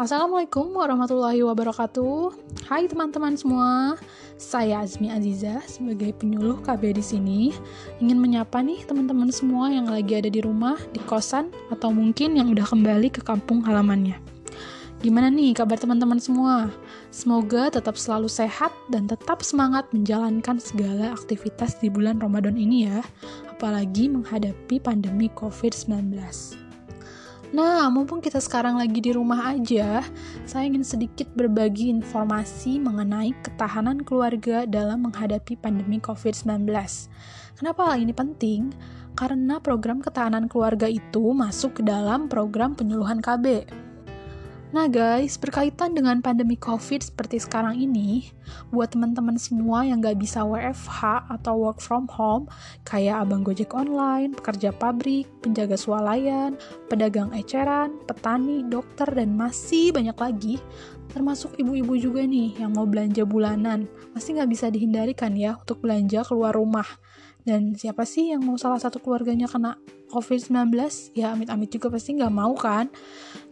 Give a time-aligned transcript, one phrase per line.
[0.00, 2.32] Assalamualaikum warahmatullahi wabarakatuh.
[2.64, 4.00] Hai teman-teman semua,
[4.40, 7.40] saya Azmi Aziza sebagai penyuluh KB di sini
[8.00, 12.48] ingin menyapa nih teman-teman semua yang lagi ada di rumah, di kosan, atau mungkin yang
[12.48, 14.16] udah kembali ke kampung halamannya.
[15.04, 16.72] Gimana nih kabar teman-teman semua?
[17.12, 23.04] Semoga tetap selalu sehat dan tetap semangat menjalankan segala aktivitas di bulan Ramadan ini ya,
[23.52, 26.69] apalagi menghadapi pandemi COVID-19.
[27.50, 30.06] Nah, mumpung kita sekarang lagi di rumah aja,
[30.46, 36.70] saya ingin sedikit berbagi informasi mengenai ketahanan keluarga dalam menghadapi pandemi COVID-19.
[37.58, 38.70] Kenapa hal ini penting?
[39.18, 43.66] Karena program ketahanan keluarga itu masuk ke dalam program penyuluhan KB.
[44.70, 48.30] Nah guys, berkaitan dengan pandemi COVID seperti sekarang ini,
[48.70, 52.46] buat teman-teman semua yang gak bisa WFH atau work from home,
[52.86, 56.54] kayak abang gojek online, pekerja pabrik, penjaga swalayan,
[56.86, 60.62] pedagang eceran, petani, dokter, dan masih banyak lagi,
[61.10, 65.82] termasuk ibu-ibu juga nih yang mau belanja bulanan, pasti gak bisa dihindari kan ya untuk
[65.82, 66.86] belanja keluar rumah.
[67.44, 69.80] Dan siapa sih yang mau salah satu keluarganya kena
[70.12, 70.76] COVID-19?
[71.16, 72.92] Ya amit-amit juga pasti nggak mau kan?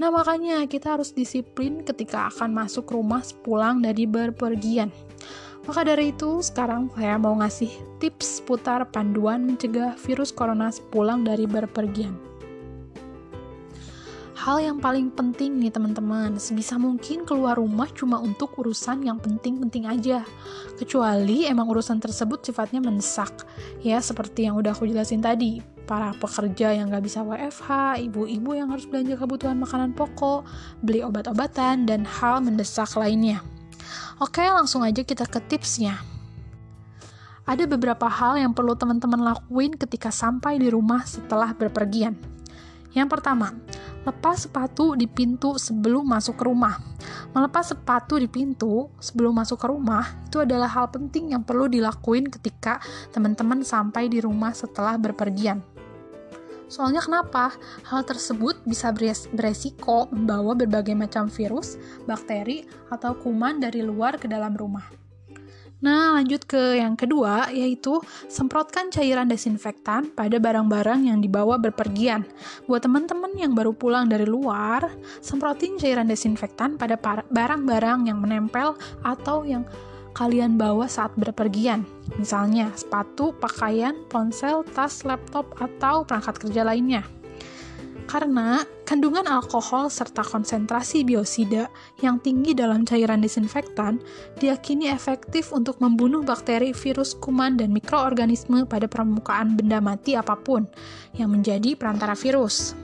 [0.00, 4.88] Nah makanya kita harus disiplin ketika akan masuk rumah pulang dari berpergian.
[5.64, 11.48] Maka dari itu, sekarang saya mau ngasih tips putar panduan mencegah virus corona sepulang dari
[11.48, 12.33] berpergian
[14.34, 19.86] hal yang paling penting nih teman-teman sebisa mungkin keluar rumah cuma untuk urusan yang penting-penting
[19.86, 20.26] aja
[20.74, 23.46] kecuali emang urusan tersebut sifatnya mendesak
[23.80, 28.72] ya seperti yang udah aku jelasin tadi para pekerja yang gak bisa WFH, ibu-ibu yang
[28.72, 30.42] harus belanja kebutuhan makanan pokok,
[30.80, 33.44] beli obat-obatan, dan hal mendesak lainnya.
[34.16, 36.00] Oke, langsung aja kita ke tipsnya.
[37.44, 42.16] Ada beberapa hal yang perlu teman-teman lakuin ketika sampai di rumah setelah berpergian.
[42.94, 43.50] Yang pertama,
[44.06, 46.78] lepas sepatu di pintu sebelum masuk ke rumah.
[47.34, 52.30] Melepas sepatu di pintu sebelum masuk ke rumah itu adalah hal penting yang perlu dilakuin
[52.30, 52.78] ketika
[53.10, 55.58] teman-teman sampai di rumah setelah berpergian.
[56.70, 57.52] Soalnya kenapa?
[57.90, 58.94] Hal tersebut bisa
[59.34, 61.76] beresiko membawa berbagai macam virus,
[62.08, 65.03] bakteri, atau kuman dari luar ke dalam rumah.
[65.84, 68.00] Nah, lanjut ke yang kedua, yaitu
[68.32, 72.24] semprotkan cairan desinfektan pada barang-barang yang dibawa berpergian.
[72.64, 74.88] Buat teman-teman yang baru pulang dari luar,
[75.20, 76.96] semprotin cairan desinfektan pada
[77.28, 79.68] barang-barang yang menempel atau yang
[80.16, 81.84] kalian bawa saat berpergian.
[82.16, 87.04] Misalnya, sepatu, pakaian, ponsel, tas, laptop, atau perangkat kerja lainnya
[88.04, 91.72] karena kandungan alkohol serta konsentrasi biosida
[92.04, 94.00] yang tinggi dalam cairan desinfektan
[94.38, 100.68] diyakini efektif untuk membunuh bakteri, virus, kuman, dan mikroorganisme pada permukaan benda mati apa pun
[101.16, 102.76] yang menjadi perantara virus.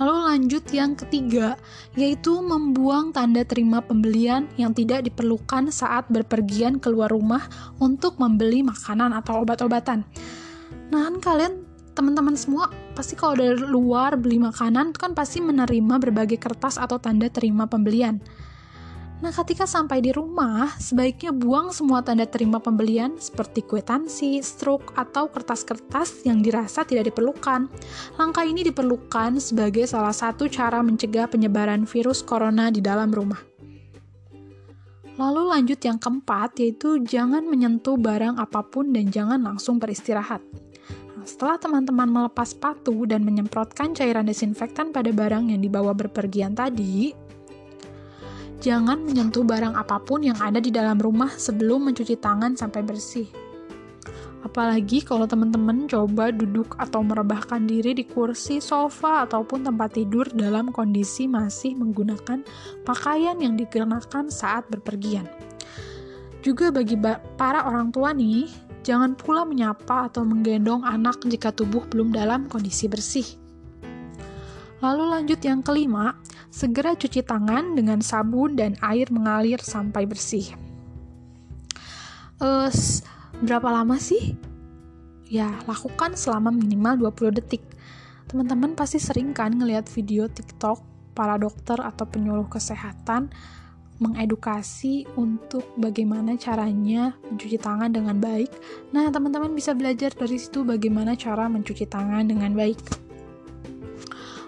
[0.00, 1.60] Lalu lanjut yang ketiga,
[1.92, 7.44] yaitu membuang tanda terima pembelian yang tidak diperlukan saat berpergian keluar rumah
[7.76, 10.00] untuk membeli makanan atau obat-obatan.
[10.88, 15.98] Nah, kan kalian teman-teman semua pasti kalau dari luar beli makanan itu kan pasti menerima
[15.98, 18.22] berbagai kertas atau tanda terima pembelian.
[19.20, 25.28] Nah, ketika sampai di rumah, sebaiknya buang semua tanda terima pembelian seperti kwitansi, struk, atau
[25.28, 27.68] kertas-kertas yang dirasa tidak diperlukan.
[28.16, 33.44] Langkah ini diperlukan sebagai salah satu cara mencegah penyebaran virus corona di dalam rumah.
[35.20, 40.40] Lalu lanjut yang keempat, yaitu jangan menyentuh barang apa pun dan jangan langsung beristirahat.
[41.24, 47.12] Setelah teman-teman melepas sepatu dan menyemprotkan cairan desinfektan pada barang yang dibawa berpergian tadi,
[48.60, 53.28] jangan menyentuh barang apa pun yang ada di dalam rumah sebelum mencuci tangan sampai bersih.
[54.40, 60.72] Apalagi kalau teman-teman coba duduk atau merebahkan diri di kursi, sofa, ataupun tempat tidur dalam
[60.72, 62.40] kondisi masih menggunakan
[62.88, 65.28] pakaian yang dikenakan saat berpergian.
[66.40, 66.96] Juga bagi
[67.36, 68.48] para orang tua nih,
[68.80, 73.26] Jangan pula menyapa atau menggendong anak jika tubuh belum dalam kondisi bersih.
[74.80, 76.16] Lalu lanjut yang kelima,
[76.48, 80.48] segera cuci tangan dengan sabun dan air mengalir sampai bersih.
[82.40, 82.72] Uh,
[83.44, 84.32] berapa lama sih?
[85.28, 87.62] Ya, lakukan selama minimal 20 detik.
[88.32, 90.80] Teman-teman pasti sering kan ngelihat video TikTok
[91.12, 93.28] para dokter atau penyuluh kesehatan
[94.00, 98.48] mengedukasi untuk bagaimana caranya mencuci tangan dengan baik.
[98.96, 102.80] Nah, teman-teman bisa belajar dari situ bagaimana cara mencuci tangan dengan baik.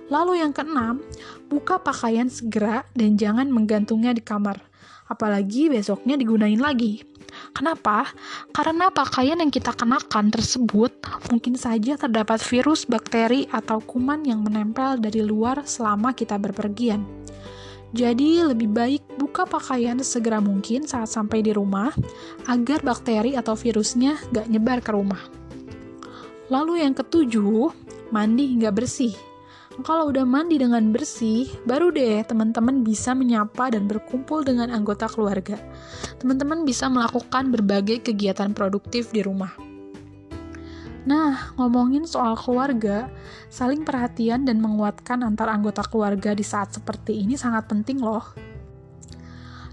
[0.09, 1.05] Lalu yang keenam,
[1.53, 4.61] buka pakaian segera dan jangan menggantungnya di kamar.
[5.09, 7.05] Apalagi besoknya digunain lagi.
[7.53, 8.09] Kenapa?
[8.53, 10.93] Karena pakaian yang kita kenakan tersebut
[11.33, 17.22] mungkin saja terdapat virus, bakteri, atau kuman yang menempel dari luar selama kita berpergian.
[17.93, 21.93] Jadi lebih baik buka pakaian segera mungkin saat sampai di rumah
[22.49, 25.21] agar bakteri atau virusnya gak nyebar ke rumah.
[26.49, 27.69] Lalu yang ketujuh,
[28.09, 29.13] mandi hingga bersih.
[29.85, 35.57] Kalau udah mandi dengan bersih, baru deh teman-teman bisa menyapa dan berkumpul dengan anggota keluarga.
[36.21, 39.72] Teman-teman bisa melakukan berbagai kegiatan produktif di rumah.
[41.03, 43.11] Nah, ngomongin soal keluarga,
[43.51, 48.23] saling perhatian dan menguatkan antar anggota keluarga di saat seperti ini sangat penting loh.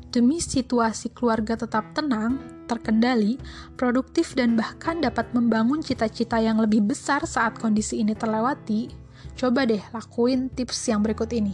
[0.09, 3.37] Demi situasi keluarga tetap tenang, terkendali,
[3.77, 8.89] produktif dan bahkan dapat membangun cita-cita yang lebih besar saat kondisi ini terlewati,
[9.37, 11.53] coba deh lakuin tips yang berikut ini.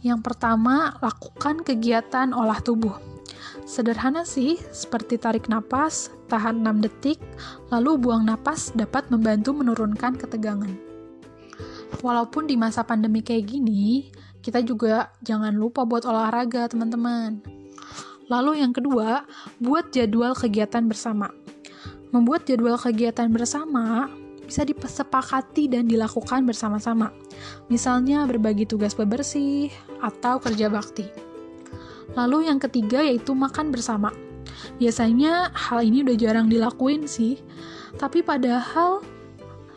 [0.00, 3.13] Yang pertama, lakukan kegiatan olah tubuh.
[3.64, 7.18] Sederhana sih, seperti tarik napas, tahan 6 detik,
[7.72, 10.72] lalu buang napas dapat membantu menurunkan ketegangan.
[12.02, 14.10] Walaupun di masa pandemi kayak gini,
[14.44, 17.40] kita juga jangan lupa buat olahraga, teman-teman.
[18.28, 19.24] Lalu yang kedua,
[19.60, 21.32] buat jadwal kegiatan bersama.
[22.12, 24.08] Membuat jadwal kegiatan bersama
[24.44, 27.08] bisa disepakati dan dilakukan bersama-sama.
[27.72, 29.72] Misalnya berbagi tugas bebersih
[30.04, 31.23] atau kerja bakti.
[32.14, 34.14] Lalu yang ketiga yaitu makan bersama.
[34.78, 37.38] Biasanya hal ini udah jarang dilakuin sih,
[37.98, 39.02] tapi padahal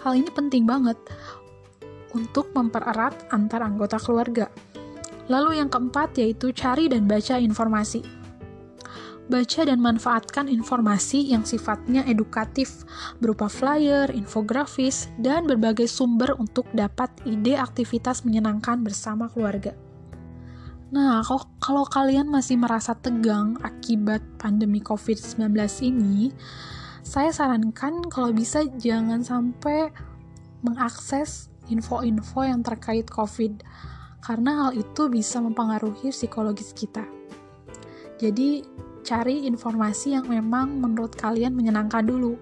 [0.05, 0.97] hal ini penting banget
[2.13, 4.49] untuk mempererat antar anggota keluarga.
[5.27, 8.01] Lalu yang keempat yaitu cari dan baca informasi.
[9.27, 12.87] Baca dan manfaatkan informasi yang sifatnya edukatif,
[13.19, 19.75] berupa flyer, infografis, dan berbagai sumber untuk dapat ide aktivitas menyenangkan bersama keluarga.
[20.87, 21.19] Nah,
[21.59, 25.51] kalau, kalian masih merasa tegang akibat pandemi COVID-19
[25.83, 26.31] ini,
[27.03, 29.91] saya sarankan kalau bisa jangan sampai
[30.63, 33.67] mengakses info-info yang terkait COVID,
[34.23, 37.03] karena hal itu bisa mempengaruhi psikologis kita.
[38.15, 38.63] Jadi,
[39.03, 42.39] cari informasi yang memang menurut kalian menyenangkan dulu.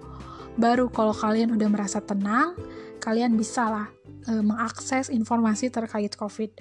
[0.53, 2.53] Baru kalau kalian udah merasa tenang,
[3.01, 3.89] kalian bisa lah
[4.27, 6.51] e, mengakses informasi terkait COVID.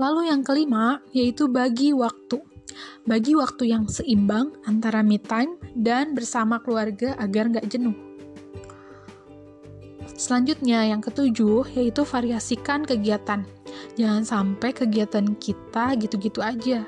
[0.00, 2.42] Lalu yang kelima, yaitu bagi waktu.
[3.06, 7.94] Bagi waktu yang seimbang antara me time dan bersama keluarga agar nggak jenuh.
[10.14, 13.42] Selanjutnya, yang ketujuh, yaitu variasikan kegiatan.
[13.98, 16.86] Jangan sampai kegiatan kita gitu-gitu aja.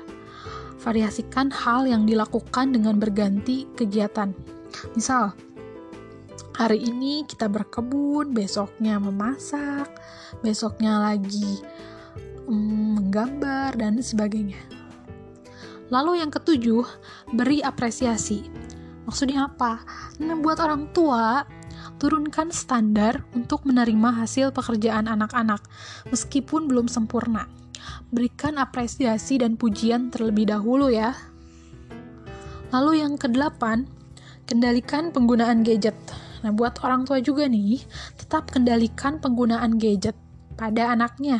[0.79, 4.31] Variasikan hal yang dilakukan dengan berganti kegiatan.
[4.95, 5.35] Misal,
[6.57, 9.93] hari ini kita berkebun, besoknya memasak,
[10.41, 11.61] besoknya lagi
[12.49, 14.57] menggambar, dan sebagainya.
[15.93, 16.83] Lalu yang ketujuh,
[17.35, 18.47] beri apresiasi.
[19.05, 19.83] Maksudnya apa?
[20.19, 21.43] Nah, buat orang tua,
[21.99, 25.63] turunkan standar untuk menerima hasil pekerjaan anak-anak,
[26.11, 27.47] meskipun belum sempurna.
[28.11, 31.15] Berikan apresiasi dan pujian terlebih dahulu ya.
[32.71, 33.87] Lalu yang kedelapan,
[34.43, 35.95] kendalikan penggunaan gadget.
[36.41, 37.81] Nah, buat orang tua juga nih,
[38.17, 40.17] tetap kendalikan penggunaan gadget
[40.57, 41.39] pada anaknya.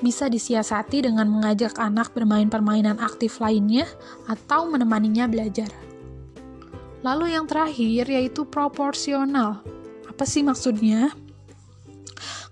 [0.00, 3.84] Bisa disiasati dengan mengajak anak bermain permainan aktif lainnya
[4.26, 5.68] atau menemaninya belajar.
[7.04, 9.60] Lalu yang terakhir yaitu proporsional.
[10.08, 11.12] Apa sih maksudnya?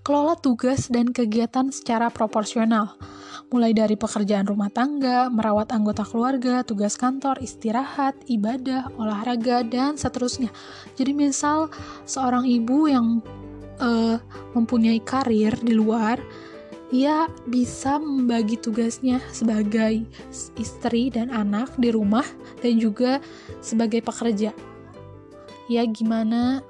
[0.05, 2.93] Kelola tugas dan kegiatan secara proporsional,
[3.49, 10.53] mulai dari pekerjaan rumah tangga, merawat anggota keluarga, tugas kantor, istirahat, ibadah, olahraga, dan seterusnya.
[10.93, 11.73] Jadi misal
[12.05, 13.17] seorang ibu yang
[13.81, 14.21] uh,
[14.53, 16.21] mempunyai karir di luar,
[16.93, 20.05] ia bisa membagi tugasnya sebagai
[20.53, 22.29] istri dan anak di rumah
[22.61, 23.17] dan juga
[23.57, 24.53] sebagai pekerja.
[25.65, 26.61] Ya gimana?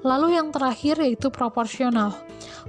[0.00, 2.16] Lalu yang terakhir yaitu proporsional.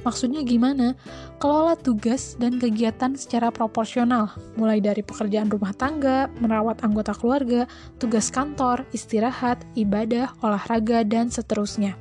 [0.03, 0.99] Maksudnya gimana?
[1.39, 7.65] Kelola tugas dan kegiatan secara proporsional, mulai dari pekerjaan rumah tangga, merawat anggota keluarga,
[7.97, 11.95] tugas kantor, istirahat, ibadah, olahraga, dan seterusnya.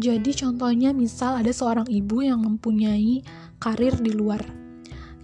[0.00, 3.20] Jadi contohnya misal ada seorang ibu yang mempunyai
[3.60, 4.40] karir di luar.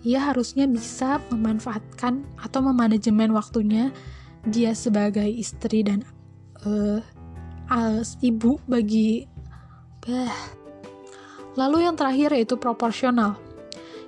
[0.05, 3.91] Ia harusnya bisa memanfaatkan atau memanajemen waktunya
[4.47, 6.07] dia sebagai istri dan
[6.63, 7.03] uh,
[7.67, 9.27] als ibu bagi
[10.05, 10.35] bah.
[11.57, 13.41] Lalu yang terakhir yaitu proporsional,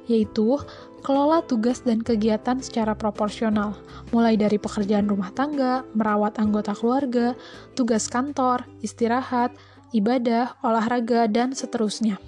[0.05, 0.61] yaitu
[1.01, 3.79] kelola tugas dan kegiatan secara proporsional,
[4.13, 7.33] mulai dari pekerjaan rumah tangga, merawat anggota keluarga,
[7.73, 9.57] tugas kantor, istirahat,
[9.97, 12.21] ibadah, olahraga, dan seterusnya.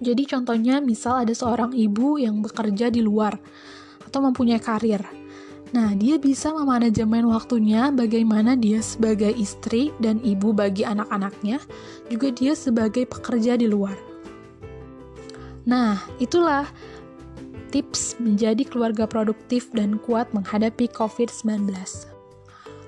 [0.00, 3.36] Jadi contohnya misal ada seorang ibu yang bekerja di luar
[4.02, 5.04] atau mempunyai karir.
[5.70, 11.62] Nah, dia bisa memanajemen waktunya bagaimana dia sebagai istri dan ibu bagi anak-anaknya,
[12.10, 13.94] juga dia sebagai pekerja di luar.
[15.70, 16.66] Nah, itulah
[17.70, 21.70] tips menjadi keluarga produktif dan kuat menghadapi COVID-19.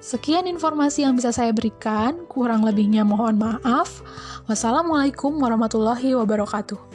[0.03, 4.03] Sekian informasi yang bisa saya berikan, kurang lebihnya mohon maaf.
[4.51, 6.92] Wassalamualaikum warahmatullahi wabarakatuh.